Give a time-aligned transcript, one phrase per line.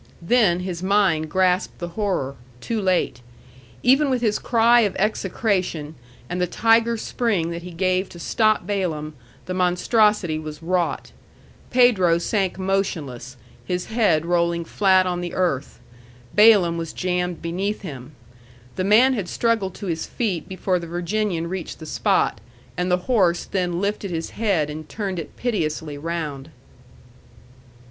[0.19, 3.21] Then his mind grasped the horror, too late.
[3.83, 5.93] Even with his cry of execration
[6.27, 9.13] and the tiger spring that he gave to stop Balaam,
[9.45, 11.11] the monstrosity was wrought.
[11.69, 15.79] Pedro sank motionless, his head rolling flat on the earth.
[16.33, 18.13] Balaam was jammed beneath him.
[18.77, 22.41] The man had struggled to his feet before the Virginian reached the spot,
[22.75, 26.49] and the horse then lifted his head and turned it piteously round.